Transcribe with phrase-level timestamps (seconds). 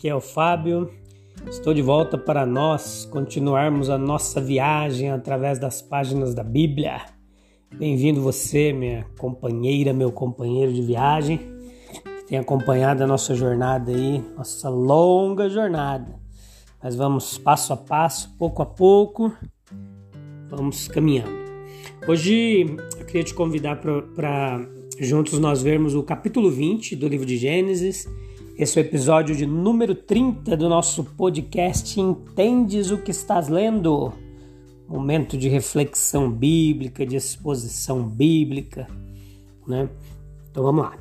[0.00, 0.90] Aqui é o Fábio.
[1.46, 7.02] Estou de volta para nós continuarmos a nossa viagem através das páginas da Bíblia.
[7.74, 14.24] Bem-vindo você, minha companheira, meu companheiro de viagem, que tem acompanhado a nossa jornada aí,
[14.34, 16.18] nossa longa jornada.
[16.82, 19.30] Mas vamos passo a passo, pouco a pouco,
[20.48, 21.38] vamos caminhando.
[22.08, 24.66] Hoje eu queria te convidar para
[24.98, 28.08] juntos nós vermos o capítulo 20 do livro de Gênesis
[28.62, 34.12] esse é o episódio de número 30 do nosso podcast Entendes o que estás lendo?
[34.86, 38.86] Momento de reflexão bíblica, de exposição bíblica,
[39.66, 39.88] né?
[40.50, 40.98] Então vamos lá.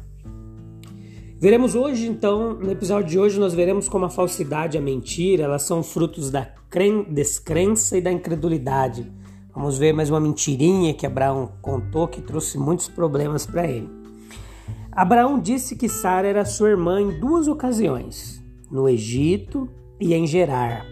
[1.37, 5.43] Veremos hoje, então, no episódio de hoje, nós veremos como a falsidade e a mentira,
[5.43, 6.47] elas são frutos da
[7.09, 9.11] descrença e da incredulidade.
[9.53, 13.98] Vamos ver mais uma mentirinha que Abraão contou que trouxe muitos problemas para ele.
[14.99, 20.85] Abraão disse que Sara era sua irmã em duas ocasiões, no Egito e em Gerar,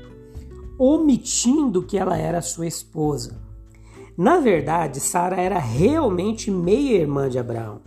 [0.80, 3.38] omitindo que ela era sua esposa.
[4.18, 7.82] Na verdade, Sara era realmente meia-irmã de Abraão.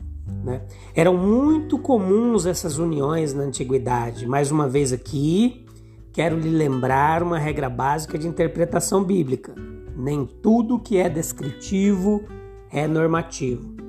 [0.45, 0.61] Né?
[0.95, 4.27] Eram muito comuns essas uniões na antiguidade.
[4.27, 5.65] Mais uma vez aqui,
[6.13, 9.55] quero lhe lembrar uma regra básica de interpretação bíblica:
[9.97, 12.23] nem tudo que é descritivo
[12.71, 13.81] é normativo.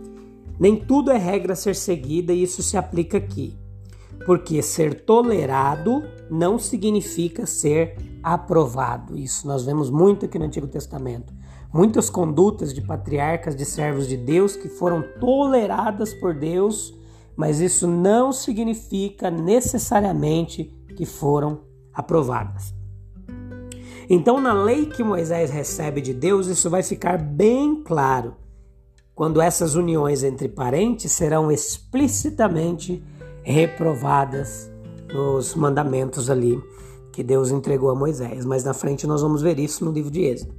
[0.62, 3.58] Nem tudo é regra a ser seguida e isso se aplica aqui.
[4.28, 9.18] Porque ser tolerado não significa ser aprovado.
[9.18, 11.34] Isso nós vemos muito aqui no Antigo Testamento.
[11.74, 16.94] Muitas condutas de patriarcas, de servos de Deus que foram toleradas por Deus,
[17.36, 20.66] mas isso não significa necessariamente
[20.96, 22.72] que foram aprovadas.
[24.08, 28.36] Então, na lei que Moisés recebe de Deus, isso vai ficar bem claro
[29.22, 33.04] quando essas uniões entre parentes serão explicitamente
[33.44, 34.68] reprovadas
[35.14, 36.60] nos mandamentos ali
[37.12, 38.46] que Deus entregou a Moisés.
[38.46, 40.56] Mas na frente nós vamos ver isso no livro de Êxodo.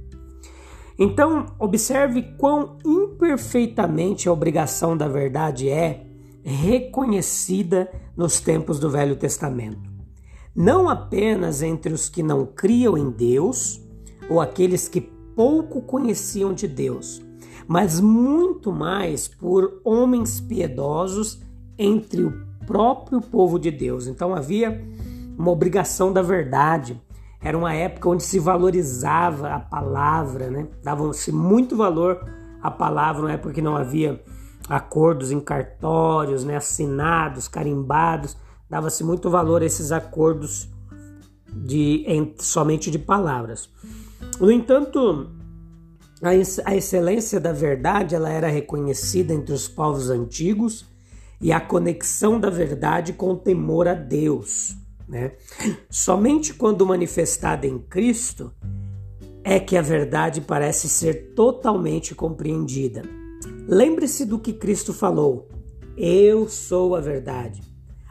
[0.97, 6.05] Então, observe quão imperfeitamente a obrigação da verdade é
[6.41, 9.91] reconhecida nos tempos do Velho Testamento.
[10.55, 13.81] Não apenas entre os que não criam em Deus
[14.29, 17.21] ou aqueles que pouco conheciam de Deus,
[17.67, 21.41] mas muito mais por homens piedosos
[21.77, 22.33] entre o
[22.65, 24.07] próprio povo de Deus.
[24.07, 24.83] Então havia
[25.37, 27.01] uma obrigação da verdade.
[27.41, 30.67] Era uma época onde se valorizava a palavra, né?
[30.83, 32.25] Dava-se muito valor
[32.61, 34.23] à palavra, uma época que não havia
[34.69, 36.55] acordos em cartórios, né?
[36.55, 38.37] assinados, carimbados.
[38.69, 40.69] Dava-se muito valor a esses acordos
[41.51, 43.69] de, em, somente de palavras.
[44.39, 45.29] No entanto,
[46.23, 50.85] a excelência da verdade ela era reconhecida entre os povos antigos
[51.41, 54.73] e a conexão da verdade com o temor a Deus.
[55.05, 55.33] Né?
[55.89, 58.53] Somente quando manifestada em Cristo
[59.43, 63.01] é que a verdade parece ser totalmente compreendida.
[63.67, 65.49] Lembre-se do que Cristo falou:
[65.97, 67.61] Eu sou a verdade.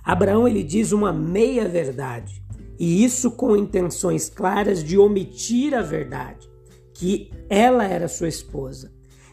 [0.04, 2.42] Abraão ele diz uma meia verdade,
[2.78, 6.51] e isso com intenções claras de omitir a verdade
[6.94, 8.92] que ela era sua esposa.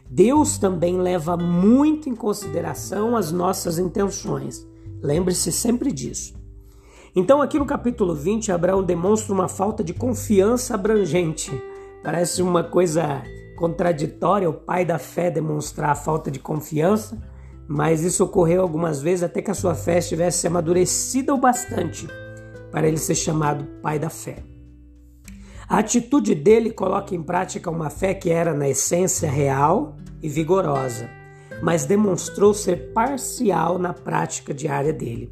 [0.09, 4.67] Deus também leva muito em consideração as nossas intenções.
[5.01, 6.33] Lembre-se sempre disso.
[7.15, 11.51] Então, aqui no capítulo 20, Abraão demonstra uma falta de confiança abrangente.
[12.03, 13.23] Parece uma coisa
[13.57, 17.21] contraditória o pai da fé demonstrar a falta de confiança,
[17.67, 22.07] mas isso ocorreu algumas vezes até que a sua fé estivesse amadurecida o bastante
[22.71, 24.37] para ele ser chamado pai da fé.
[25.69, 31.07] A atitude dele coloca em prática uma fé que era, na essência, real e vigorosa,
[31.61, 35.31] mas demonstrou ser parcial na prática diária dele.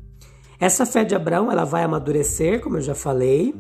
[0.60, 3.56] Essa fé de Abraão ela vai amadurecer, como eu já falei,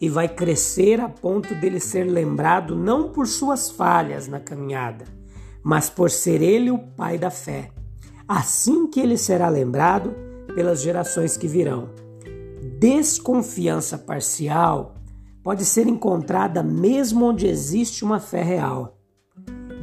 [0.00, 5.06] e vai crescer a ponto dele ser lembrado não por suas falhas na caminhada,
[5.64, 7.70] mas por ser ele o pai da fé.
[8.28, 10.14] Assim que ele será lembrado
[10.54, 11.90] pelas gerações que virão.
[12.78, 14.94] Desconfiança parcial
[15.42, 18.98] pode ser encontrada mesmo onde existe uma fé real.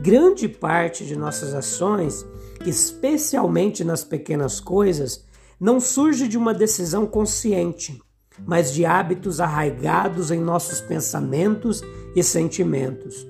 [0.02, 2.26] Grande parte de nossas ações,
[2.66, 5.26] especialmente nas pequenas coisas,
[5.60, 8.00] não surge de uma decisão consciente,
[8.46, 11.82] mas de hábitos arraigados em nossos pensamentos
[12.16, 13.26] e sentimentos.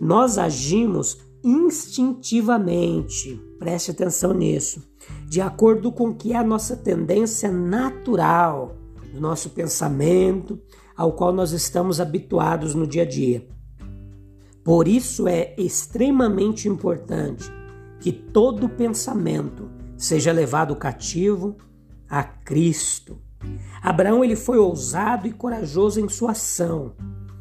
[0.00, 4.82] Nós agimos instintivamente, preste atenção nisso,
[5.26, 8.76] de acordo com o que é a nossa tendência natural
[9.12, 10.60] do nosso pensamento,
[11.02, 13.44] ao qual nós estamos habituados no dia a dia.
[14.62, 17.50] Por isso é extremamente importante
[17.98, 21.56] que todo pensamento seja levado cativo
[22.08, 23.18] a Cristo.
[23.82, 26.92] Abraão ele foi ousado e corajoso em sua ação.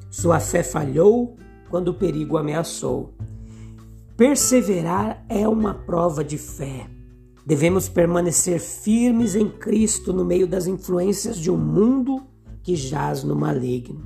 [0.09, 1.37] Sua fé falhou
[1.69, 3.13] quando o perigo ameaçou.
[4.17, 6.89] Perseverar é uma prova de fé.
[7.45, 12.30] Devemos permanecer firmes em Cristo no meio das influências de um mundo
[12.63, 14.01] que jaz no maligno.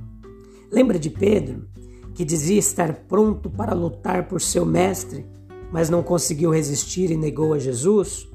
[0.70, 1.68] Lembra de Pedro,
[2.14, 5.26] que dizia estar pronto para lutar por seu mestre,
[5.70, 8.28] mas não conseguiu resistir e negou a Jesus?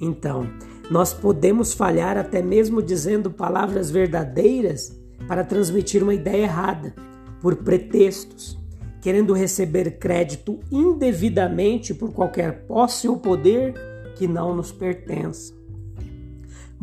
[0.00, 0.48] Então,
[0.90, 4.96] nós podemos falhar até mesmo dizendo palavras verdadeiras
[5.26, 6.94] para transmitir uma ideia errada,
[7.40, 8.58] por pretextos,
[9.00, 13.74] querendo receber crédito indevidamente por qualquer posse ou poder
[14.14, 15.52] que não nos pertence.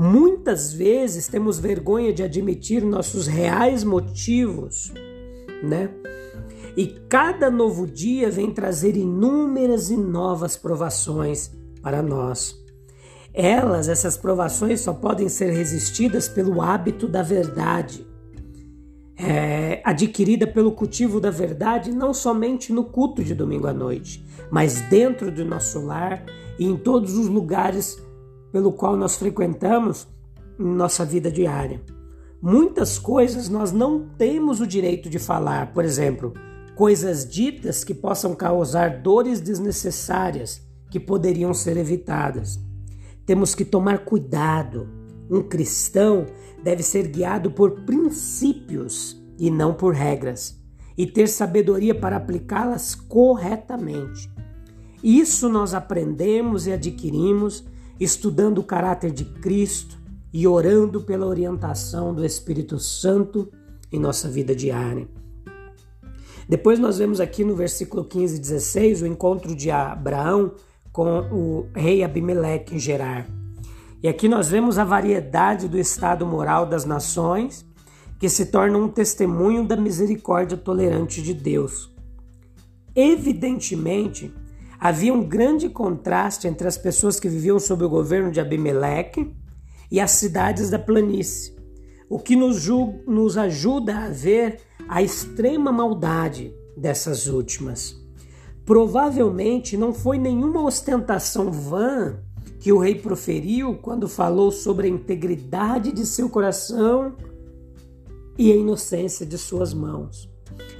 [0.01, 4.94] Muitas vezes temos vergonha de admitir nossos reais motivos,
[5.62, 5.90] né?
[6.78, 11.51] E cada novo dia vem trazer inúmeras e novas provações
[11.81, 12.56] para nós.
[13.34, 18.07] Elas, essas provações, só podem ser resistidas pelo hábito da verdade,
[19.18, 24.80] é, adquirida pelo cultivo da verdade, não somente no culto de domingo à noite, mas
[24.80, 26.24] dentro do nosso lar
[26.57, 28.01] e em todos os lugares
[28.51, 30.07] pelo qual nós frequentamos
[30.60, 31.81] em nossa vida diária.
[32.42, 36.34] Muitas coisas nós não temos o direito de falar, por exemplo,
[36.75, 42.57] coisas ditas que possam causar dores desnecessárias que poderiam ser evitadas.
[43.25, 44.88] Temos que tomar cuidado.
[45.30, 46.25] Um cristão
[46.63, 50.57] deve ser guiado por princípios e não por regras,
[50.98, 54.30] e ter sabedoria para aplicá-las corretamente.
[55.04, 57.66] Isso nós aprendemos e adquirimos
[58.00, 59.98] estudando o caráter de Cristo
[60.31, 63.51] e orando pela orientação do Espírito Santo
[63.92, 65.07] em nossa vida diária.
[66.48, 70.54] Depois nós vemos aqui no versículo 15 e 16 o encontro de Abraão
[70.92, 73.28] com o rei Abimeleque em Gerar.
[74.01, 77.66] E aqui nós vemos a variedade do estado moral das nações,
[78.18, 81.94] que se torna um testemunho da misericórdia tolerante de Deus.
[82.96, 84.34] Evidentemente,
[84.79, 89.35] havia um grande contraste entre as pessoas que viviam sob o governo de Abimeleque
[89.91, 91.55] e as cidades da planície,
[92.09, 92.67] o que nos,
[93.05, 97.99] nos ajuda a ver a extrema maldade dessas últimas.
[98.65, 102.19] Provavelmente não foi nenhuma ostentação vã
[102.59, 107.15] que o rei proferiu quando falou sobre a integridade de seu coração
[108.37, 110.29] e a inocência de suas mãos.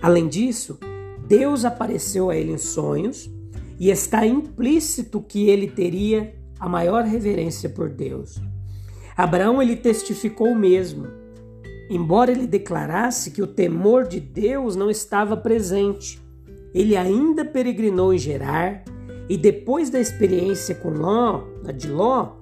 [0.02, 0.78] Além disso,
[1.28, 3.30] Deus apareceu a ele em sonhos
[3.80, 8.42] e está implícito que ele teria a maior reverência por Deus.
[9.16, 11.08] Abraão ele testificou mesmo,
[11.90, 16.22] embora ele declarasse que o temor de Deus não estava presente.
[16.74, 18.84] Ele ainda peregrinou em Gerar
[19.30, 21.44] e depois da experiência com Ló,
[21.76, 22.34] de Ló,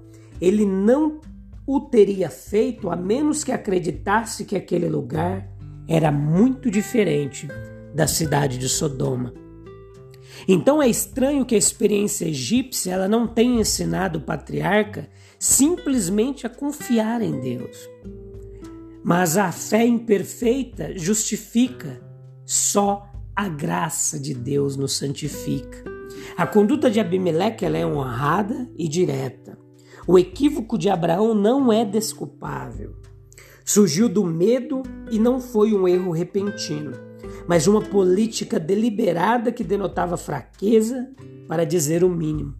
[0.42, 1.20] ele não
[1.66, 5.50] o teria feito a menos que acreditasse que aquele lugar
[5.88, 7.48] era muito diferente
[7.94, 9.34] da cidade de Sodoma.
[10.48, 16.50] Então é estranho que a experiência egípcia ela não tenha ensinado o patriarca simplesmente a
[16.50, 17.78] confiar em Deus.
[19.04, 22.02] Mas a fé imperfeita justifica,
[22.46, 25.84] só a graça de Deus nos santifica.
[26.36, 29.58] A conduta de Abimeleque ela é honrada e direta.
[30.08, 32.96] O equívoco de Abraão não é desculpável.
[33.64, 36.94] Surgiu do medo e não foi um erro repentino,
[37.48, 41.10] mas uma política deliberada que denotava fraqueza,
[41.48, 42.54] para dizer o mínimo.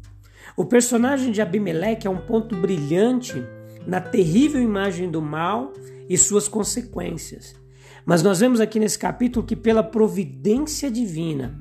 [0.56, 3.44] O personagem de Abimeleque é um ponto brilhante
[3.86, 5.74] na terrível imagem do mal
[6.10, 7.54] e suas consequências.
[8.06, 11.54] Mas nós vemos aqui nesse capítulo que, pela providência divina,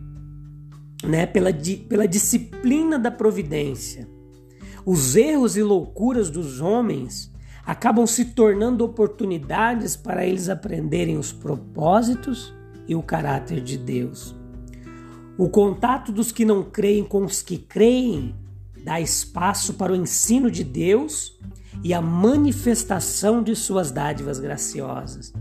[1.05, 1.51] né, pela,
[1.89, 4.09] pela disciplina da providência.
[4.85, 7.33] Os erros e loucuras dos homens
[7.67, 12.56] acabam se tornando oportunidades para eles aprenderem os propósitos
[12.89, 14.35] e o caráter de Deus.
[15.39, 18.35] O contato dos que não creem com os que creem
[18.85, 21.39] dá espaço para o ensino de Deus
[21.83, 25.33] e a manifestação de suas dádivas graciosas.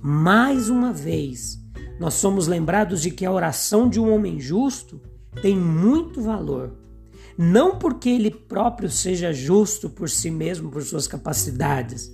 [0.00, 1.58] Mais uma vez,
[1.98, 5.00] nós somos lembrados de que a oração de um homem justo
[5.42, 6.72] tem muito valor.
[7.36, 12.10] Não porque ele próprio seja justo por si mesmo, por suas capacidades,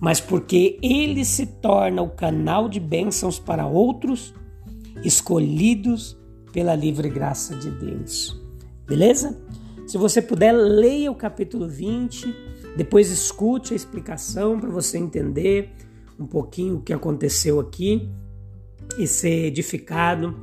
[0.00, 4.34] mas porque ele se torna o canal de bênçãos para outros,
[5.04, 6.18] escolhidos
[6.52, 8.40] pela livre graça de Deus.
[8.86, 9.38] Beleza?
[9.86, 12.34] Se você puder, leia o capítulo 20,
[12.76, 15.72] depois escute a explicação para você entender
[16.18, 18.08] um pouquinho o que aconteceu aqui
[18.98, 20.40] e ser edificado,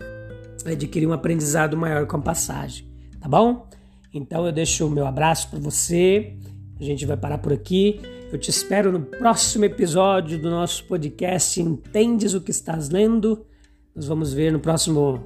[0.65, 2.87] adquirir um aprendizado maior com a passagem,
[3.19, 3.67] tá bom?
[4.13, 6.37] Então eu deixo o meu abraço para você.
[6.79, 7.99] A gente vai parar por aqui.
[8.31, 13.45] Eu te espero no próximo episódio do nosso podcast Entendes o que estás lendo?
[13.95, 15.23] Nós vamos ver no próximo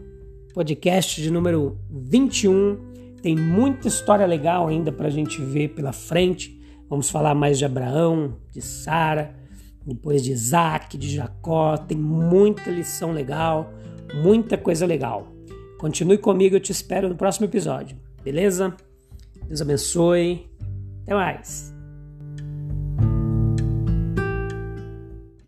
[0.53, 2.91] podcast de número 21
[3.21, 6.59] tem muita história legal ainda para a gente ver pela frente.
[6.89, 9.35] Vamos falar mais de Abraão, de Sara,
[9.85, 11.77] depois de Isaac, de Jacó.
[11.77, 13.71] Tem muita lição legal,
[14.23, 15.27] muita coisa legal.
[15.77, 17.95] Continue comigo, eu te espero no próximo episódio.
[18.23, 18.75] Beleza?
[19.47, 20.50] Deus abençoe.
[21.11, 21.70] Até mais.